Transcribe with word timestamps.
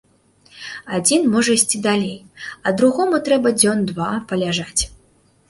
Адзін 0.99 1.27
можа 1.33 1.51
ісці 1.57 1.81
далей, 1.87 2.15
а 2.65 2.73
другому 2.81 3.21
трэба 3.29 3.53
дзён 3.59 3.87
два 3.93 4.11
паляжаць. 4.35 4.81